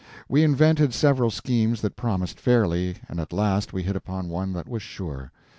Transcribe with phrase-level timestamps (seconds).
[0.27, 4.67] We invented several schemes that promised fairly, and at last we hit upon one that
[4.67, 5.31] was sure.